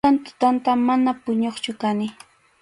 [0.03, 2.07] Tutan tutanta, mana puñuqchu kani.